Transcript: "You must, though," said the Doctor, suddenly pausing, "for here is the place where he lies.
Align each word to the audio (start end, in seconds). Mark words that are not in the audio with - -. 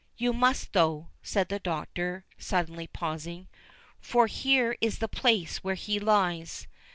"You 0.17 0.33
must, 0.33 0.73
though," 0.73 1.09
said 1.21 1.49
the 1.49 1.59
Doctor, 1.59 2.25
suddenly 2.39 2.87
pausing, 2.87 3.47
"for 3.99 4.25
here 4.25 4.75
is 4.81 4.97
the 4.97 5.07
place 5.07 5.57
where 5.57 5.75
he 5.75 5.99
lies. 5.99 6.65